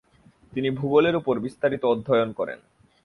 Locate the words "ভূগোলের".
0.69-1.15